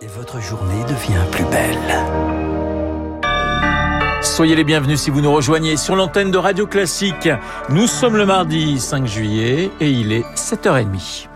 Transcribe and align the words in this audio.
Et 0.00 0.06
votre 0.06 0.40
journée 0.40 0.84
devient 0.84 1.24
plus 1.32 1.44
belle. 1.46 1.96
Soyez 4.22 4.54
les 4.54 4.62
bienvenus 4.62 5.00
si 5.00 5.10
vous 5.10 5.20
nous 5.20 5.32
rejoignez 5.32 5.76
sur 5.76 5.96
l'antenne 5.96 6.30
de 6.30 6.38
Radio 6.38 6.68
Classique. 6.68 7.28
Nous 7.68 7.88
sommes 7.88 8.16
le 8.16 8.24
mardi 8.24 8.78
5 8.78 9.06
juillet 9.06 9.70
et 9.80 9.90
il 9.90 10.12
est 10.12 10.24
7h30. 10.36 11.26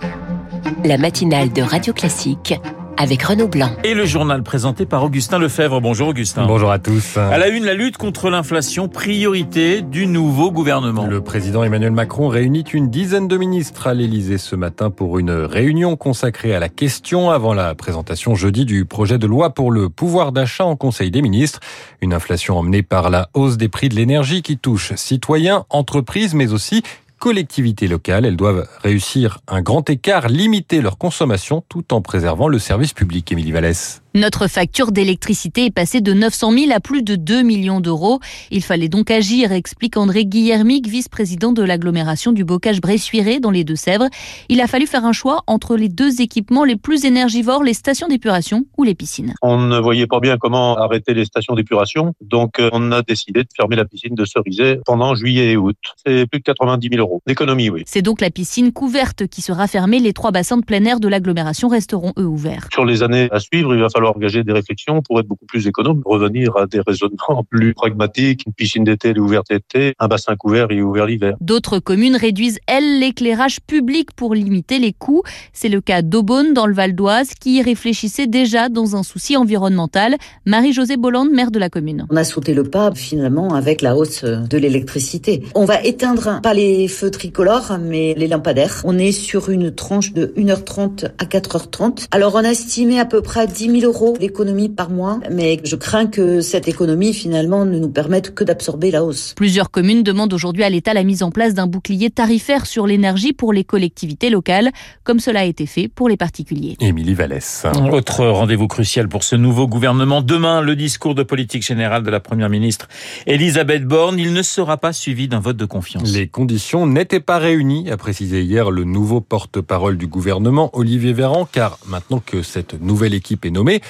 La 0.85 0.96
matinale 0.96 1.53
de 1.53 1.62
Radio 1.62 1.93
Classique 1.93 2.54
avec 2.97 3.23
Renaud 3.23 3.49
Blanc. 3.49 3.71
Et 3.85 3.95
le 3.95 4.05
journal 4.05 4.43
présenté 4.43 4.87
par 4.87 5.05
Augustin 5.05 5.39
Lefebvre. 5.39 5.80
Bonjour 5.80 6.09
Augustin. 6.09 6.46
Bonjour 6.46 6.71
à 6.71 6.79
tous. 6.79 7.16
À 7.16 7.39
la 7.39 7.48
une, 7.48 7.65
la 7.65 7.75
lutte 7.75 7.96
contre 7.96 8.30
l'inflation, 8.30 8.89
priorité 8.89 9.83
du 9.83 10.07
nouveau 10.07 10.51
gouvernement. 10.51 11.07
Le 11.07 11.20
président 11.20 11.62
Emmanuel 11.62 11.93
Macron 11.93 12.29
réunit 12.29 12.62
une 12.62 12.91
dizaine 12.91 13.29
de 13.29 13.37
ministres 13.37 13.87
à 13.87 13.95
l'Elysée 13.95 14.39
ce 14.39 14.57
matin 14.57 14.91
pour 14.91 15.19
une 15.19 15.30
réunion 15.30 15.97
consacrée 15.97 16.55
à 16.55 16.61
la 16.61 16.69
question 16.69 17.30
avant 17.30 17.55
la 17.55 17.75
présentation 17.75 18.34
jeudi 18.34 18.65
du 18.65 18.84
projet 18.84 19.19
de 19.19 19.27
loi 19.27 19.51
pour 19.51 19.70
le 19.70 19.88
pouvoir 19.88 20.33
d'achat 20.33 20.65
en 20.65 20.77
Conseil 20.77 21.11
des 21.11 21.23
ministres. 21.23 21.61
Une 22.01 22.15
inflation 22.15 22.59
emmenée 22.59 22.83
par 22.83 23.11
la 23.11 23.29
hausse 23.34 23.56
des 23.56 23.69
prix 23.69 23.88
de 23.88 23.95
l'énergie 23.95 24.43
qui 24.43 24.59
touche 24.59 24.95
citoyens, 24.95 25.65
entreprises, 25.70 26.34
mais 26.34 26.52
aussi 26.52 26.83
collectivités 27.23 27.87
locales. 27.87 28.25
Elles 28.25 28.37
doivent 28.37 28.69
réussir 28.83 29.39
un 29.47 29.62
grand 29.62 29.89
écart, 29.89 30.27
limiter 30.27 30.81
leur 30.81 30.99
consommation 30.99 31.62
tout 31.69 31.95
en 31.95 32.03
préservant 32.03 32.48
le 32.48 32.59
service 32.59 32.93
public. 32.93 33.31
Émilie 33.31 33.53
Vallès. 33.53 34.02
Notre 34.15 34.47
facture 34.47 34.93
d'électricité 34.93 35.65
est 35.65 35.71
passée 35.71 36.02
de 36.02 36.12
900 36.12 36.53
000 36.53 36.73
à 36.73 36.80
plus 36.80 37.03
de 37.03 37.16
2 37.16 37.43
millions 37.43 37.80
d'euros. 37.80 38.20
Il 38.51 38.62
fallait 38.62 38.91
donc 38.91 39.11
agir, 39.11 39.53
explique 39.53 39.97
André 39.97 40.27
Guillermic, 40.27 40.87
vice-président 40.87 41.53
de 41.53 41.62
l'agglomération 41.62 42.33
du 42.33 42.45
Bocage-Bressuiré 42.45 43.41
dans 43.41 43.51
les 43.51 43.65
Deux-Sèvres. 43.65 44.09
Il 44.51 44.61
a 44.61 44.67
fallu 44.67 44.87
faire 44.87 45.06
un 45.06 45.12
choix 45.12 45.45
entre 45.47 45.77
les 45.77 45.89
deux 45.89 46.20
équipements 46.20 46.65
les 46.65 46.77
plus 46.77 47.06
énergivores, 47.06 47.65
les 47.65 47.73
stations 47.73 48.06
d'épuration 48.06 48.67
ou 48.77 48.84
les 48.84 48.95
piscines. 48.95 49.33
On 49.41 49.59
ne 49.59 49.79
voyait 49.79 50.06
pas 50.06 50.20
bien 50.20 50.37
comment 50.37 50.77
arrêter 50.77 51.15
les 51.15 51.25
stations 51.25 51.55
d'épuration, 51.55 52.12
donc 52.20 52.61
euh, 52.61 52.69
on 52.73 52.92
a 52.92 53.01
décidé 53.01 53.45
de 53.45 53.48
fermer 53.56 53.77
la 53.77 53.86
piscine 53.86 54.14
de 54.14 54.27
Cerizay 54.27 54.79
pendant 54.84 55.14
juillet 55.14 55.53
et 55.53 55.56
août. 55.56 55.79
C'est 56.05 56.27
plus 56.27 56.41
de 56.41 56.45
90 56.45 56.86
000 56.86 57.01
euros 57.01 57.23
d'économie, 57.27 57.70
oui. 57.70 57.84
C'est 57.86 58.03
donc 58.03 58.20
la 58.20 58.29
piscine 58.29 58.73
couverte 58.73 59.27
qui 59.27 59.41
sera 59.41 59.67
fermée. 59.69 60.01
Les 60.01 60.12
trois 60.12 60.33
bassins 60.33 60.58
de 60.58 60.64
plein 60.67 60.84
air 60.84 61.01
de 61.01 61.08
l'agglomération 61.08 61.69
resteront 61.69 62.12
eux 62.19 62.27
ouverts. 62.27 62.69
Sur 62.75 62.84
les 62.84 63.03
années 63.03 63.29
à 63.31 63.41
suivre, 63.41 63.75
il 63.75 63.81
va 63.81 63.89
falloir 63.89 64.02
engager 64.08 64.45
des 64.45 64.53
réflexions 64.53 65.03
pour 65.03 65.20
être 65.20 65.27
beaucoup 65.27 65.47
plus 65.47 65.67
économe, 65.67 66.03
revenir 66.05 66.56
à 66.56 66.67
des 66.67 66.81
raisonnements 66.86 67.45
plus 67.50 67.75
pragmatiques. 67.75 68.45
Une 68.47 68.53
piscine 68.53 68.84
d'été, 68.84 69.11
elle 69.11 69.17
est 69.17 69.20
ouverte 69.20 69.47
l'été, 69.50 69.95
un 69.98 70.08
bassin 70.08 70.36
couvert, 70.36 70.67
il 70.70 70.78
est 70.78 70.83
ouvert 70.83 71.06
l'hiver. 71.06 71.36
D'autres 71.41 71.78
communes 71.78 72.17
réduisent, 72.17 72.58
elles, 72.67 73.00
l'éclairage 73.00 73.61
public 73.61 74.12
pour 74.14 74.34
limiter 74.34 74.78
les 74.78 74.92
coûts. 74.92 75.23
C'est 75.53 75.69
le 75.69 75.80
cas 75.80 76.03
d'Aubonne, 76.03 76.55
dans 76.55 76.67
le 76.67 76.75
Val 76.75 76.95
d'Oise, 76.95 77.30
qui 77.39 77.58
y 77.58 77.62
réfléchissait 77.62 78.27
déjà 78.27 78.69
dans 78.69 78.97
un 78.97 79.03
souci 79.03 79.36
environnemental. 79.36 80.17
Marie-Josée 80.47 80.97
Bolland, 80.97 81.28
maire 81.30 81.50
de 81.50 81.58
la 81.58 81.69
commune. 81.69 82.06
On 82.11 82.17
a 82.17 82.25
sauté 82.25 82.55
le 82.55 82.64
pas, 82.64 82.92
finalement, 82.95 83.55
avec 83.55 83.83
la 83.83 83.97
hausse 83.97 84.25
de 84.25 84.58
l'électricité. 84.58 85.45
On 85.55 85.64
va 85.64 85.83
éteindre, 85.83 86.41
pas 86.42 86.55
les 86.55 86.89
feux 86.89 87.11
tricolores, 87.11 87.78
mais 87.80 88.14
les 88.17 88.28
lampadaires. 88.28 88.83
On 88.84 88.98
est 88.98 89.12
sur 89.12 89.50
une 89.50 89.75
tranche 89.75 90.12
de 90.12 90.33
1h30 90.36 91.11
à 91.19 91.25
4h30. 91.25 92.06
Alors, 92.11 92.34
on 92.34 92.45
a 92.45 92.50
estimé 92.50 92.98
à 92.98 93.05
peu 93.05 93.23
près 93.23 93.47
10 93.47 93.80
000 93.80 93.92
euros 93.92 93.92
d'économie 94.19 94.69
par 94.69 94.91
mois, 94.91 95.21
mais 95.31 95.61
je 95.65 95.77
crains 95.77 96.07
que 96.07 96.41
cette 96.41 96.69
économie, 96.69 97.12
finalement, 97.12 97.65
ne 97.65 97.79
nous 97.79 97.91
permette 97.91 98.35
que 98.35 98.45
d'absorber 98.45 98.91
la 98.91 99.05
hausse. 99.05 99.35
Plusieurs 99.37 99.71
communes 99.71 100.03
demandent 100.03 100.33
aujourd'hui 100.33 100.65
à 100.65 100.71
l'État 100.71 100.95
la 100.95 101.05
mise 101.05 101.23
en 101.23 101.31
place 101.31 101.55
d'un 101.55 101.67
bouclier 101.67 102.11
tarifaire 102.11 102.67
sur 102.67 102.87
l'énergie 102.87 103.33
pour 103.33 103.53
les 103.53 103.65
collectivités 103.65 104.31
locales, 104.31 104.70
comme 105.05 105.20
cela 105.20 105.41
a 105.41 105.45
été 105.45 105.67
fait 105.67 105.89
pour 105.89 106.09
les 106.09 106.17
particuliers. 106.17 106.77
Émilie 106.81 107.15
Vallès. 107.15 107.67
Autre 107.93 108.25
rendez-vous 108.27 108.69
crucial 108.69 109.09
pour 109.09 109.25
ce 109.25 109.37
nouveau 109.37 109.67
gouvernement. 109.67 110.23
Demain, 110.23 110.63
le 110.63 110.75
discours 110.75 111.15
de 111.15 111.23
politique 111.23 111.65
générale 111.65 112.03
de 112.03 112.11
la 112.11 112.20
Première 112.20 112.48
ministre 112.48 112.89
Elisabeth 113.27 113.85
Borne. 113.85 114.19
Il 114.19 114.33
ne 114.33 114.43
sera 114.43 114.77
pas 114.79 114.93
suivi 114.93 115.29
d'un 115.29 115.41
vote 115.41 115.57
de 115.57 115.67
confiance. 115.67 116.13
Les 116.13 116.29
conditions 116.29 116.86
n'étaient 116.86 117.20
pas 117.20 117.39
réunies, 117.39 117.91
a 117.91 117.97
précisé 117.97 118.42
hier 118.42 118.70
le 118.70 118.85
nouveau 118.85 119.20
porte-parole 119.20 119.98
du 119.98 120.07
gouvernement, 120.07 120.70
Olivier 120.73 121.13
Véran, 121.13 121.47
car 121.51 121.79
maintenant 121.86 122.23
que 122.25 122.42
cette 122.42 122.81
nouvelle 122.81 123.14
équipe 123.14 123.45
est 123.45 123.51
nommée, 123.51 123.82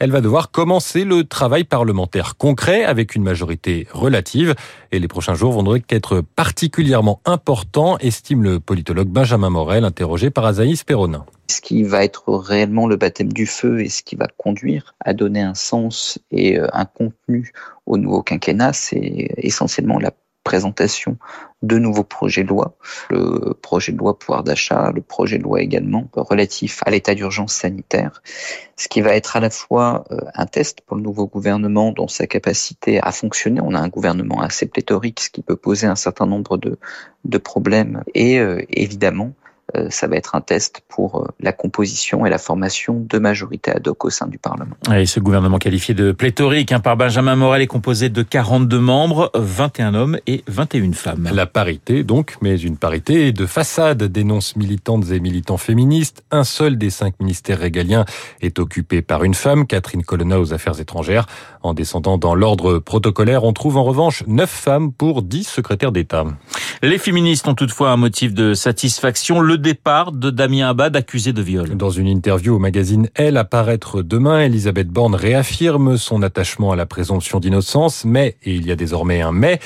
elle 0.00 0.10
va 0.10 0.22
devoir 0.22 0.50
commencer 0.50 1.04
le 1.04 1.24
travail 1.24 1.64
parlementaire 1.64 2.38
concret 2.38 2.84
avec 2.84 3.14
une 3.14 3.22
majorité 3.22 3.86
relative. 3.92 4.54
Et 4.92 4.98
les 4.98 5.08
prochains 5.08 5.34
jours 5.34 5.52
vont 5.52 5.62
donc 5.62 5.92
être 5.92 6.22
particulièrement 6.22 7.20
importants, 7.26 7.98
estime 7.98 8.42
le 8.42 8.60
politologue 8.60 9.08
Benjamin 9.08 9.50
Morel, 9.50 9.84
interrogé 9.84 10.30
par 10.30 10.46
Azaïs 10.46 10.84
Perronin. 10.84 11.26
Ce 11.50 11.60
qui 11.60 11.82
va 11.82 12.02
être 12.02 12.32
réellement 12.32 12.86
le 12.86 12.96
baptême 12.96 13.32
du 13.32 13.44
feu 13.44 13.82
et 13.82 13.90
ce 13.90 14.02
qui 14.02 14.16
va 14.16 14.26
conduire 14.38 14.94
à 15.00 15.12
donner 15.12 15.42
un 15.42 15.54
sens 15.54 16.18
et 16.30 16.58
un 16.58 16.86
contenu 16.86 17.52
au 17.84 17.98
nouveau 17.98 18.22
quinquennat, 18.22 18.72
c'est 18.72 19.28
essentiellement 19.36 19.98
la 19.98 20.12
présentation 20.44 21.16
de 21.62 21.78
nouveaux 21.78 22.04
projets 22.04 22.42
de 22.42 22.48
loi, 22.48 22.76
le 23.10 23.52
projet 23.52 23.92
de 23.92 23.98
loi 23.98 24.18
pouvoir 24.18 24.42
d'achat, 24.42 24.92
le 24.94 25.02
projet 25.02 25.38
de 25.38 25.42
loi 25.42 25.60
également 25.60 26.08
relatif 26.14 26.80
à 26.86 26.90
l'état 26.90 27.14
d'urgence 27.14 27.52
sanitaire, 27.52 28.22
ce 28.76 28.88
qui 28.88 29.02
va 29.02 29.14
être 29.14 29.36
à 29.36 29.40
la 29.40 29.50
fois 29.50 30.04
un 30.34 30.46
test 30.46 30.80
pour 30.80 30.96
le 30.96 31.02
nouveau 31.02 31.26
gouvernement 31.26 31.92
dans 31.92 32.08
sa 32.08 32.26
capacité 32.26 33.00
à 33.02 33.12
fonctionner. 33.12 33.60
On 33.62 33.74
a 33.74 33.78
un 33.78 33.88
gouvernement 33.88 34.40
assez 34.40 34.66
pléthorique, 34.66 35.20
ce 35.20 35.30
qui 35.30 35.42
peut 35.42 35.56
poser 35.56 35.86
un 35.86 35.96
certain 35.96 36.26
nombre 36.26 36.56
de, 36.56 36.78
de 37.24 37.38
problèmes, 37.38 38.02
et 38.14 38.40
évidemment 38.70 39.32
ça 39.88 40.06
va 40.06 40.16
être 40.16 40.34
un 40.34 40.40
test 40.40 40.82
pour 40.88 41.28
la 41.40 41.52
composition 41.52 42.26
et 42.26 42.30
la 42.30 42.38
formation 42.38 43.04
de 43.08 43.18
majorités 43.18 43.70
ad 43.70 43.86
hoc 43.86 44.04
au 44.04 44.10
sein 44.10 44.26
du 44.26 44.38
Parlement. 44.38 44.76
Et 44.94 45.06
ce 45.06 45.20
gouvernement 45.20 45.58
qualifié 45.58 45.94
de 45.94 46.12
pléthorique 46.12 46.72
hein, 46.72 46.80
par 46.80 46.96
Benjamin 46.96 47.36
Morel 47.36 47.62
est 47.62 47.66
composé 47.66 48.08
de 48.08 48.22
42 48.22 48.78
membres, 48.78 49.30
21 49.34 49.94
hommes 49.94 50.18
et 50.26 50.42
21 50.48 50.92
femmes. 50.92 51.28
La 51.32 51.46
parité 51.46 52.04
donc, 52.04 52.36
mais 52.40 52.58
une 52.58 52.76
parité 52.76 53.32
de 53.32 53.46
façade, 53.46 54.02
dénonce 54.04 54.56
militantes 54.56 55.10
et 55.10 55.20
militants 55.20 55.56
féministes. 55.56 56.24
Un 56.30 56.44
seul 56.44 56.78
des 56.78 56.90
cinq 56.90 57.14
ministères 57.20 57.58
régaliens 57.58 58.04
est 58.40 58.58
occupé 58.58 59.02
par 59.02 59.24
une 59.24 59.34
femme, 59.34 59.66
Catherine 59.66 60.02
Colonna 60.02 60.40
aux 60.40 60.52
affaires 60.52 60.80
étrangères. 60.80 61.26
En 61.62 61.74
descendant 61.74 62.18
dans 62.18 62.34
l'ordre 62.34 62.78
protocolaire, 62.78 63.44
on 63.44 63.52
trouve 63.52 63.76
en 63.76 63.84
revanche 63.84 64.24
9 64.26 64.48
femmes 64.48 64.92
pour 64.92 65.22
10 65.22 65.44
secrétaires 65.44 65.92
d'État. 65.92 66.24
Les 66.82 66.98
féministes 66.98 67.46
ont 67.46 67.54
toutefois 67.54 67.90
un 67.90 67.96
motif 67.96 68.32
de 68.32 68.54
satisfaction. 68.54 69.40
Le 69.40 69.58
départ 69.60 70.12
de 70.12 70.30
Damien 70.30 70.68
Abad 70.68 70.96
accusé 70.96 71.32
de 71.32 71.42
viol. 71.42 71.76
Dans 71.76 71.90
une 71.90 72.08
interview 72.08 72.56
au 72.56 72.58
magazine 72.58 73.08
Elle 73.14 73.36
à 73.36 73.44
paraître 73.44 74.02
demain, 74.02 74.40
Elisabeth 74.40 74.88
Borne 74.88 75.14
réaffirme 75.14 75.96
son 75.96 76.22
attachement 76.22 76.72
à 76.72 76.76
la 76.76 76.86
présomption 76.86 77.38
d'innocence, 77.38 78.04
mais, 78.04 78.36
et 78.42 78.54
il 78.54 78.66
y 78.66 78.72
a 78.72 78.76
désormais 78.76 79.20
un 79.20 79.32
mais, 79.32 79.60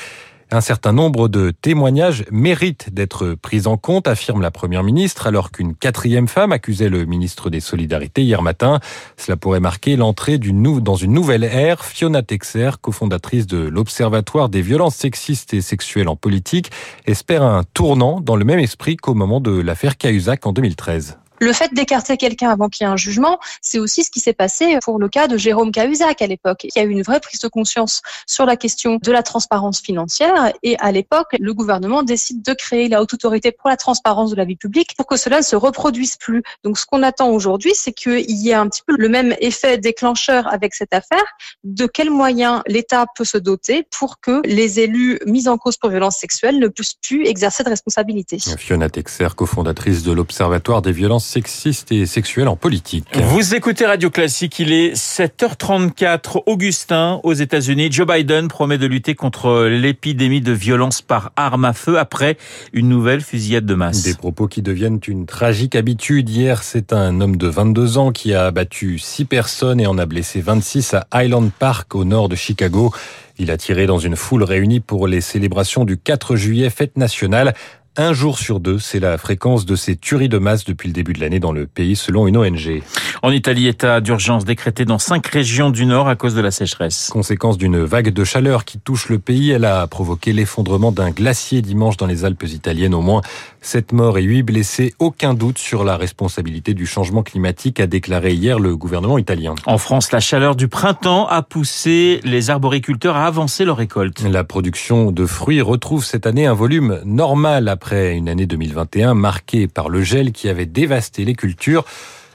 un 0.51 0.61
certain 0.61 0.93
nombre 0.93 1.29
de 1.29 1.51
témoignages 1.51 2.25
méritent 2.31 2.93
d'être 2.93 3.35
pris 3.35 3.67
en 3.67 3.77
compte, 3.77 4.09
affirme 4.09 4.41
la 4.41 4.51
Première 4.51 4.83
ministre, 4.83 5.27
alors 5.27 5.51
qu'une 5.51 5.75
quatrième 5.75 6.29
femme 6.29 6.53
accusait 6.53 6.89
le 6.89 7.05
ministre 7.05 7.51
des 7.51 7.61
Solidarités 7.61 8.23
hier 8.23 8.43
matin. 8.43 8.81
Cela 9.17 9.37
pourrait 9.37 9.61
marquer 9.61 9.97
l'entrée 9.97 10.39
dans 10.39 10.97
une 10.97 11.13
nouvelle 11.13 11.45
ère. 11.45 11.85
Fiona 11.85 12.23
Texer, 12.23 12.71
cofondatrice 12.81 13.47
de 13.47 13.59
l'Observatoire 13.59 14.49
des 14.49 14.63
violences 14.63 14.97
sexistes 14.97 15.55
et 15.55 15.61
sexuelles 15.61 16.09
en 16.09 16.17
politique, 16.17 16.71
espère 17.07 17.43
un 17.43 17.63
tournant 17.75 18.21
dans 18.21 18.37
le 18.37 18.45
même 18.45 18.59
esprit 18.59 18.97
qu'au 18.97 19.15
moment 19.15 19.41
de 19.41 19.61
l'affaire 19.61 19.97
Cahuzac 19.97 20.47
en 20.47 20.53
2013. 20.53 21.19
Le 21.41 21.53
fait 21.53 21.75
d'écarter 21.75 22.17
quelqu'un 22.17 22.51
avant 22.51 22.69
qu'il 22.69 22.87
y 22.87 22.89
ait 22.89 22.93
un 22.93 22.97
jugement, 22.97 23.39
c'est 23.61 23.79
aussi 23.79 24.05
ce 24.05 24.11
qui 24.11 24.21
s'est 24.21 24.33
passé 24.33 24.79
pour 24.85 24.99
le 24.99 25.09
cas 25.09 25.27
de 25.27 25.37
Jérôme 25.37 25.73
Cahuzac 25.73 26.23
à 26.23 26.27
l'époque. 26.27 26.65
Il 26.65 26.71
y 26.77 26.79
a 26.79 26.85
eu 26.85 26.91
une 26.91 27.03
vraie 27.03 27.21
prise 27.21 27.41
de 27.41 27.49
conscience 27.49 28.03
sur 28.27 28.47
la 28.47 28.57
question 28.57 28.99
de 29.03 29.13
la 29.13 29.23
transparence 29.23 29.81
financière 29.81 30.53
et 30.63 30.77
à 30.79 30.93
l'époque, 30.93 31.37
le 31.39 31.53
gouvernement 31.53 32.03
décide 32.03 32.43
de 32.43 32.55
créer 32.55 32.89
la 32.89 33.03
haute 33.03 33.15
autorité 33.15 33.51
pour 33.51 33.69
la 33.69 33.77
transparence 33.77 34.31
de 34.31 34.37
la 34.37 34.45
vie 34.45 34.57
publique 34.57 34.95
pour 34.97 35.07
que 35.07 35.17
cela 35.17 35.39
ne 35.39 35.43
se 35.43 35.57
reproduise 35.57 36.17
plus. 36.17 36.43
Donc 36.63 36.79
ce 36.79 36.87
qu'on 36.87 37.03
attend 37.03 37.31
aujourd'hui, 37.31 37.73
c'est 37.75 37.93
qu'il 37.93 38.31
y 38.31 38.51
ait 38.51 38.55
un 38.55 38.69
petit 38.69 38.83
peu 38.87 38.95
le 38.97 39.09
même 39.09 39.35
effet 39.41 39.77
déclencheur 39.77 40.47
avec 40.53 40.75
cette 40.75 40.95
affaire. 40.95 41.25
De 41.65 41.87
quels 41.87 42.11
moyens 42.11 42.63
l'État 42.69 43.07
peut 43.17 43.25
se 43.25 43.39
doter 43.39 43.87
pour 43.99 44.21
que 44.21 44.41
les 44.45 44.79
élus 44.79 45.19
mis 45.27 45.49
en 45.49 45.59
cause 45.59 45.77
pour 45.77 45.91
violence 45.91 46.17
sexuelle 46.17 46.61
ne 46.61 46.69
puissent 46.69 46.95
plus 46.95 47.27
exercer 47.27 47.65
de 47.65 47.71
responsabilité? 47.71 48.39
Fiona 48.57 48.89
Texer, 48.89 49.29
cofondatrice 49.37 50.05
de 50.05 50.13
l'Observatoire 50.13 50.81
des 50.81 50.93
violences 50.93 51.24
sexistes 51.25 51.91
et 51.91 52.07
sexuelles 52.07 52.49
en 52.49 52.57
politique. 52.57 53.07
Vous 53.15 53.55
écoutez 53.55 53.87
Radio 53.87 54.11
Classique, 54.11 54.59
il 54.59 54.73
est 54.73 54.95
7h34. 54.95 56.43
Augustin, 56.47 57.21
aux 57.23 57.33
États-Unis, 57.33 57.91
Joe 57.91 58.07
Biden 58.07 58.49
promet 58.49 58.79
de 58.79 58.87
lutter 58.87 59.15
contre 59.15 59.65
l'épidémie 59.65 60.41
de 60.41 60.53
violence 60.53 61.03
par 61.03 61.33
arme 61.37 61.65
à 61.65 61.73
feu 61.73 61.99
après 61.99 62.37
une 62.73 62.89
nouvelle 62.89 63.21
fusillade 63.21 63.67
de 63.67 63.75
masse. 63.75 64.03
Des 64.03 64.15
propos 64.15 64.47
qui 64.47 64.63
deviennent 64.63 65.01
une 65.09 65.27
tragique 65.27 65.75
habitude. 65.75 66.29
Hier, 66.29 66.63
c'est 66.63 66.93
un 66.93 67.21
homme 67.21 67.37
de 67.37 67.49
22 67.49 67.99
ans 67.99 68.13
qui 68.13 68.35
a 68.35 68.47
abattu 68.47 68.99
6 68.99 69.25
personnes 69.25 69.81
et 69.81 69.87
en 69.87 69.99
a 69.99 70.07
blessé 70.07 70.41
26 70.41 70.95
à 70.95 71.07
Highland 71.11 71.51
Park 71.59 71.95
au 71.95 72.05
nord 72.05 72.29
de 72.29 72.37
Chicago. 72.37 72.93
Il 73.39 73.51
a 73.51 73.57
tiré 73.57 73.87
dans 73.87 73.99
une 73.99 74.15
foule 74.15 74.45
réunie 74.45 74.81
pour 74.81 75.09
les 75.09 75.21
célébrations 75.21 75.85
du 75.85 75.99
4 75.99 76.37
juillet, 76.37 76.71
fête 76.71 76.97
nationale. 76.97 77.55
Un 77.97 78.13
jour 78.13 78.41
sur 78.41 78.59
deux, 78.59 78.81
c'est 78.81 78.99
la 78.99 79.19
fréquence 79.19 79.67
de 79.67 79.77
ces 79.77 79.95
tueries 79.95 80.29
de 80.29 80.39
masse 80.39 80.65
depuis 80.65 80.89
le 80.89 80.93
début 80.93 81.13
de 81.13 81.21
l'année 81.21 81.39
dans 81.39 81.53
le 81.53 81.69
pays, 81.69 81.95
selon 81.95 82.27
une 82.27 82.37
ONG. 82.37 82.83
En 83.23 83.31
Italie, 83.31 83.69
état 83.69 84.01
d'urgence 84.01 84.45
décrété 84.45 84.85
dans 84.85 84.99
cinq 84.99 85.25
régions 85.29 85.71
du 85.71 85.87
Nord 85.87 86.09
à 86.09 86.17
cause 86.17 86.35
de 86.35 86.41
la 86.41 86.51
sécheresse. 86.51 87.11
Conséquence 87.13 87.57
d'une 87.57 87.79
vague 87.85 88.09
de 88.13 88.25
chaleur 88.25 88.65
qui 88.65 88.81
touche 88.81 89.09
le 89.09 89.21
pays, 89.21 89.53
elle 89.53 89.65
a 89.65 89.87
provoqué 89.87 90.33
l'effondrement 90.33 90.91
d'un 90.91 91.11
glacier 91.11 91.63
dimanche 91.63 91.97
dans 91.97 92.07
les 92.07 92.25
Alpes 92.25 92.43
italiennes. 92.43 92.95
Au 92.95 93.01
moins 93.01 93.21
sept 93.61 93.93
morts 93.93 94.19
et 94.19 94.23
huit 94.23 94.43
blessés. 94.43 94.93
Aucun 94.99 95.33
doute 95.33 95.59
sur 95.59 95.85
la 95.85 95.97
responsabilité 95.97 96.75
du 96.75 96.87
changement 96.87 97.23
climatique, 97.23 97.79
a 97.79 97.87
déclaré 97.87 98.35
hier 98.35 98.59
le 98.59 98.77
gouvernement 98.77 99.19
italien. 99.19 99.55
En 99.67 99.79
France, 99.79 100.11
la 100.11 100.21
chaleur 100.21 100.57
du 100.57 100.67
printemps 100.67 101.29
a 101.29 101.43
poussé 101.43 102.21
les 102.25 102.51
arboriculteurs 102.51 103.17
à 103.17 103.27
avancer 103.27 103.65
leur 103.65 103.77
récolte. 103.77 104.21
La 104.25 104.43
production 104.43 105.13
de 105.13 105.27
fruits 105.27 105.63
retrouve 105.63 106.05
cette 106.05 106.27
année 106.27 106.47
un 106.47 106.55
volume 106.55 107.01
normal 107.05 107.69
après 107.69 107.84
une 107.93 108.29
année 108.29 108.47
2021 108.47 109.15
marquée 109.15 109.69
par 109.69 109.89
le 109.89 110.03
gel 110.03 110.33
qui 110.33 110.49
avait 110.49 110.67
dévasté 110.67 111.25
les 111.25 111.35
cultures. 111.35 111.85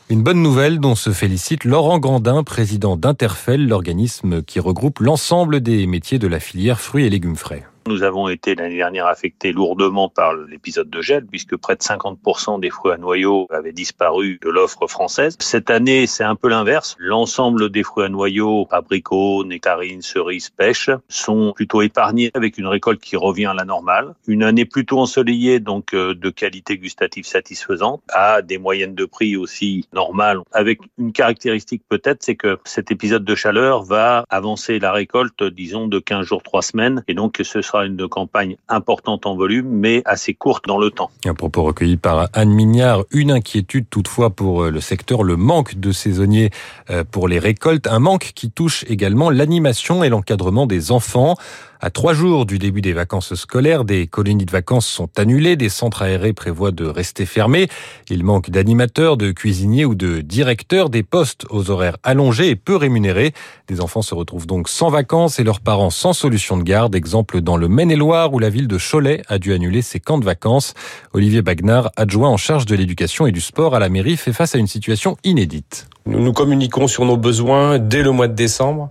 Une 0.10 0.24
bonne 0.24 0.42
nouvelle 0.42 0.80
dont 0.80 0.96
se 0.96 1.12
félicite 1.12 1.66
Laurent 1.66 2.00
Grandin, 2.00 2.44
président 2.44 2.98
d'Interfel, 2.98 3.68
l'organisme 3.68 4.42
qui 4.44 4.60
regroupe 4.60 5.00
l'ensemble 5.00 5.62
des 5.62 5.86
métiers 5.88 6.20
de 6.20 6.28
la 6.28 6.40
filière 6.40 6.80
fruits 6.80 7.06
et 7.06 7.10
légumes 7.10 7.36
frais. 7.36 7.66
Nous 7.90 8.04
avons 8.04 8.30
été 8.30 8.54
l'année 8.54 8.78
dernière 8.78 9.08
affectés 9.08 9.52
lourdement 9.52 10.10
par 10.10 10.36
l'épisode 10.36 10.92
de 10.92 11.02
gel, 11.02 11.26
puisque 11.26 11.58
près 11.58 11.76
de 11.76 11.82
50% 11.82 12.60
des 12.60 12.70
fruits 12.70 12.92
à 12.92 12.98
noyaux 12.98 13.48
avaient 13.50 13.72
disparu 13.72 14.40
de 14.44 14.50
l'offre 14.52 14.86
française. 14.86 15.36
Cette 15.40 15.72
année, 15.72 16.06
c'est 16.06 16.24
un 16.24 16.36
peu 16.36 16.50
l'inverse. 16.50 16.96
L'ensemble 17.00 17.72
des 17.72 17.82
fruits 17.82 18.06
à 18.06 18.10
noyaux, 18.10 18.68
abricots, 18.70 19.44
nectarines, 19.44 20.04
cerises, 20.04 20.52
pêches, 20.52 20.92
sont 21.08 21.52
plutôt 21.56 21.82
épargnés 21.82 22.30
avec 22.36 22.60
une 22.60 22.68
récolte 22.68 23.02
qui 23.02 23.16
revient 23.16 23.48
à 23.48 23.56
la 23.56 23.66
normale. 23.66 24.14
Une 24.28 24.44
année 24.44 24.66
plutôt 24.66 25.00
ensoleillée, 25.00 25.60
donc 25.60 25.96
euh, 25.96 26.14
de 26.14 26.30
qualité 26.30 26.78
gustative 26.78 27.26
satisfaisante, 27.26 28.04
à 28.10 28.44
des 28.44 28.60
moyennes 28.60 28.94
de 28.94 29.06
prix 29.06 29.36
aussi 29.36 29.88
normales, 29.94 30.42
avec 30.52 30.80
une 31.00 31.12
caractéristique 31.12 31.82
peut-être, 31.90 32.22
c'est 32.22 32.36
que 32.36 32.60
cet 32.66 32.92
épisode 32.92 33.26
de 33.26 33.34
chaleur 33.34 33.82
va 33.82 34.26
avancer 34.30 34.78
la 34.78 34.92
récolte, 34.92 35.44
disons, 35.44 35.88
de 35.88 35.98
15 35.98 36.24
jours, 36.24 36.44
3 36.44 36.62
semaines, 36.62 37.04
et 37.08 37.16
donc 37.16 37.42
ce 37.42 37.64
sera 37.64 37.79
une 37.86 38.08
campagne 38.08 38.58
importante 38.68 39.26
en 39.26 39.36
volume, 39.36 39.68
mais 39.68 40.02
assez 40.06 40.34
courte 40.34 40.66
dans 40.68 40.78
le 40.78 40.92
temps. 40.92 41.12
Un 41.26 41.34
propos 41.34 41.64
recueilli 41.64 41.98
par 41.98 42.30
Anne 42.34 42.52
Mignard. 42.52 43.04
Une 43.12 43.32
inquiétude 43.32 43.86
toutefois 43.90 44.30
pour 44.30 44.64
euh, 44.64 44.72
le 44.72 44.82
secteur, 44.82 45.24
le 45.24 45.36
manque 45.36 45.76
de 45.76 45.92
saisonniers 45.92 46.50
euh, 46.90 47.04
pour 47.10 47.28
les 47.28 47.40
récoltes. 47.40 47.88
Un 47.88 48.00
manque 48.00 48.32
qui 48.36 48.52
touche 48.52 48.86
également 48.88 49.30
l'animation 49.30 50.04
et 50.04 50.10
l'encadrement 50.10 50.66
des 50.66 50.92
enfants. 50.92 51.36
À 51.82 51.90
trois 51.90 52.14
jours 52.14 52.46
du 52.46 52.60
début 52.60 52.82
des 52.82 52.92
vacances 52.92 53.36
scolaires, 53.36 53.86
des 53.86 54.06
colonies 54.06 54.44
de 54.44 54.52
vacances 54.52 54.86
sont 54.86 55.08
annulées, 55.18 55.56
des 55.56 55.70
centres 55.70 56.02
aérés 56.02 56.34
prévoient 56.34 56.72
de 56.74 56.84
rester 56.84 57.26
fermés. 57.26 57.70
Il 58.10 58.26
manque 58.26 58.50
d'animateurs, 58.50 59.16
de 59.16 59.32
cuisiniers 59.32 59.86
ou 59.86 59.96
de 59.96 60.20
directeurs, 60.20 60.90
des 60.90 61.04
postes 61.04 61.46
aux 61.50 61.72
horaires 61.72 61.96
allongés 62.04 62.50
et 62.50 62.58
peu 62.58 62.76
rémunérés. 62.76 63.32
Des 63.70 63.80
enfants 63.80 64.02
se 64.02 64.14
retrouvent 64.14 64.46
donc 64.46 64.68
sans 64.68 64.90
vacances 64.90 65.40
et 65.40 65.46
leurs 65.46 65.62
parents 65.62 65.90
sans 65.90 66.12
solution 66.12 66.58
de 66.58 66.64
garde. 66.64 66.96
Exemple 66.96 67.40
dans 67.40 67.56
le 67.56 67.70
Maine-et-Loire 67.70 68.34
où 68.34 68.40
la 68.40 68.50
ville 68.50 68.68
de 68.68 68.78
Cholet 68.78 69.22
a 69.30 69.40
dû 69.40 69.54
annuler 69.54 69.82
ses 69.82 70.02
camps 70.02 70.18
de 70.18 70.26
vacances. 70.26 70.74
Olivier 71.14 71.42
Bagnard, 71.42 71.92
adjoint 71.96 72.28
en 72.28 72.36
charge 72.36 72.66
de 72.66 72.76
l'éducation 72.76 73.26
et 73.26 73.32
du 73.32 73.40
sport 73.40 73.74
à 73.74 73.80
la 73.80 73.88
mairie, 73.88 74.18
fait 74.18 74.34
face 74.34 74.54
à 74.54 74.58
une 74.58 74.68
situation 74.68 75.16
inédite. 75.24 75.88
Nous 76.06 76.20
nous 76.20 76.34
communiquons 76.34 76.88
sur 76.88 77.06
nos 77.06 77.16
besoins 77.16 77.80
dès 77.80 78.04
le 78.04 78.12
mois 78.12 78.28
de 78.28 78.34
décembre 78.36 78.90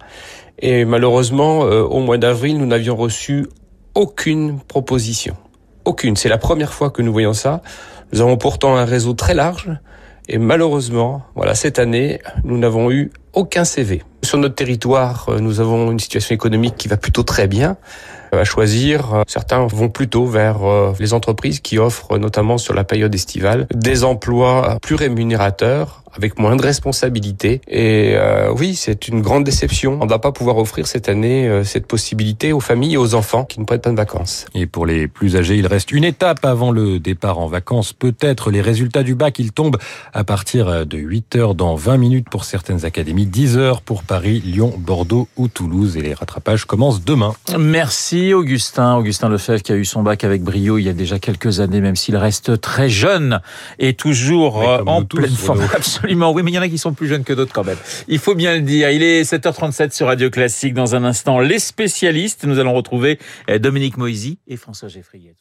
et 0.61 0.85
malheureusement, 0.85 1.65
euh, 1.65 1.83
au 1.83 2.01
mois 2.01 2.19
d'avril, 2.19 2.59
nous 2.59 2.67
n'avions 2.67 2.97
reçu 2.97 3.47
aucune 3.95 4.59
proposition. 4.61 5.37
Aucune. 5.85 6.17
C'est 6.17 6.29
la 6.29 6.39
première 6.39 6.73
fois 6.73 6.91
que 6.91 7.03
nous 7.03 7.13
voyons 7.13 7.33
ça. 7.33 7.63
Nous 8.13 8.21
avons 8.21 8.37
pourtant 8.37 8.77
un 8.77 8.85
réseau 8.85 9.15
très 9.15 9.35
large. 9.35 9.71
Et 10.29 10.39
malheureusement, 10.39 11.23
voilà, 11.35 11.55
cette 11.55 11.79
année, 11.79 12.21
nous 12.45 12.59
n'avons 12.59 12.91
eu 12.91 13.13
aucun 13.33 13.65
CV. 13.65 14.03
Sur 14.23 14.39
notre 14.39 14.57
territoire, 14.57 15.27
euh, 15.29 15.39
nous 15.39 15.61
avons 15.61 15.91
une 15.91 16.01
situation 16.01 16.35
économique 16.35 16.77
qui 16.77 16.89
va 16.89 16.97
plutôt 16.97 17.23
très 17.23 17.47
bien. 17.47 17.77
Euh, 18.33 18.41
à 18.41 18.45
choisir, 18.45 19.25
certains 19.27 19.67
vont 19.67 19.89
plutôt 19.89 20.27
vers 20.27 20.59
les 20.99 21.13
entreprises 21.13 21.61
qui 21.61 21.79
offrent, 21.79 22.19
notamment 22.19 22.59
sur 22.59 22.75
la 22.75 22.85
période 22.85 23.15
estivale, 23.15 23.67
des 23.75 24.05
emplois 24.05 24.79
plus 24.81 24.95
rémunérateurs 24.95 26.03
avec 26.19 26.39
moins 26.39 26.57
de 26.57 26.63
responsabilités. 26.63 27.61
Et 27.69 28.13
euh, 28.15 28.53
oui, 28.57 28.75
c'est 28.75 29.09
une 29.09 29.23
grande 29.23 29.45
déception. 29.45 29.99
On 30.01 30.05
ne 30.05 30.11
va 30.11 30.19
pas 30.19 30.33
pouvoir 30.33 30.59
offrir 30.59 30.87
cette 30.87 31.09
année 31.09 31.47
euh, 31.49 31.65
cette 31.65 31.87
possibilité 31.87 32.53
aux 32.53 32.61
familles 32.61 32.95
et 32.95 32.97
aux 32.97 33.15
enfants 33.15 33.45
qui 33.45 33.61
ne 33.61 33.65
prennent 33.65 33.81
pas 33.81 33.91
de 33.91 33.97
vacances. 33.97 34.47
Et 34.55 34.67
pour 34.67 34.85
les 34.85 35.07
plus 35.07 35.37
âgés, 35.37 35.57
il 35.57 35.67
reste 35.67 35.93
une 35.93 36.05
étape 36.05 36.45
avant 36.45 36.73
le 36.73 36.99
départ 36.99 37.39
en 37.39 37.47
vacances. 37.47 37.93
Peut-être 37.93 38.51
les 38.51 38.61
résultats 38.61 39.03
du 39.03 39.15
bac, 39.15 39.39
ils 39.39 39.53
tombent 39.53 39.79
à 40.13 40.25
partir 40.25 40.87
de 40.87 40.99
8 40.99 41.37
heures 41.37 41.55
dans 41.55 41.77
20 41.77 41.97
minutes 41.97 42.29
pour 42.29 42.45
certaines 42.45 42.85
académies, 42.85 43.27
10 43.27 43.57
heures 43.57 43.83
pour 43.83 44.03
Paris, 44.03 44.43
Lyon, 44.45 44.75
Bordeaux 44.77 45.29
ou 45.37 45.49
Toulouse. 45.49 45.97
Et 45.97 46.03
les 46.03 46.15
rattrapages 46.15 46.65
commencent 46.65 47.05
demain. 47.05 47.35
Merci 47.59 48.18
Augustin. 48.35 48.97
Augustin 48.97 49.29
Lefebvre 49.29 49.63
qui 49.63 49.73
a 49.73 49.77
eu 49.77 49.85
son 49.85 50.03
bac 50.03 50.25
avec 50.25 50.43
brio 50.43 50.79
il 50.79 50.85
y 50.85 50.89
a 50.89 50.93
déjà 50.93 51.19
quelques 51.19 51.61
années, 51.61 51.81
même 51.81 51.97
s'il 51.97 52.17
reste 52.17 52.61
très 52.61 52.89
jeune 52.89 53.41
et 53.79 53.95
toujours 53.95 54.57
en 54.87 55.05
pleine 55.05 55.31
forme. 55.31 55.63
Absolument, 55.75 56.33
oui, 56.33 56.43
mais 56.43 56.51
il 56.51 56.55
y 56.55 56.59
en 56.59 56.63
a 56.63 56.69
qui 56.69 56.79
sont 56.79 56.93
plus 56.93 57.09
jeunes 57.09 57.25
que 57.25 57.33
d'autres 57.33 57.53
quand 57.53 57.65
même. 57.65 57.79
Il 58.09 58.19
faut 58.19 58.35
bien 58.35 58.55
le 58.55 58.63
dire. 58.63 58.91
Il 58.91 59.03
est 59.03 59.23
7h37 59.23 59.93
sur 59.93 60.07
Radio 60.07 60.31
Classique. 60.31 60.75
Dans 60.75 60.95
un 60.95 61.05
instant, 61.05 61.41
les 61.41 61.59
spécialistes. 61.59 62.45
Nous 62.45 62.59
allons 62.59 62.75
retrouver 62.75 63.19
euh, 63.51 63.59
Dominique 63.59 63.97
Moisy 63.97 64.39
et 64.47 64.57
François 64.57 64.89
Geffrier. 64.89 65.35